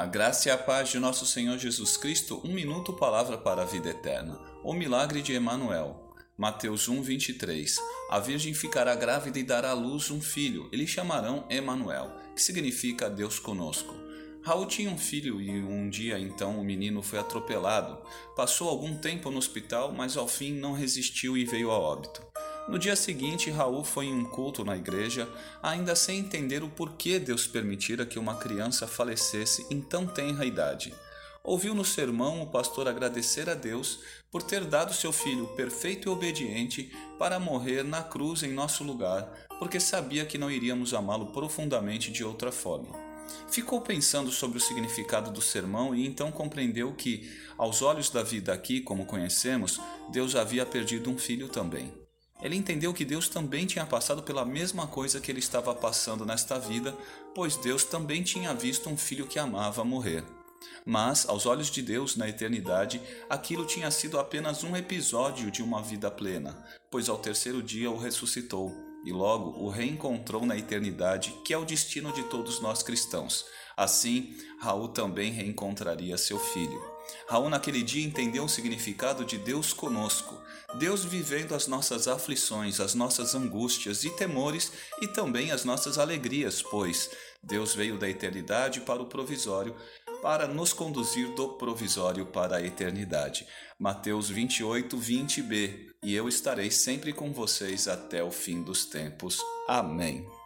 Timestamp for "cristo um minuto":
1.98-2.90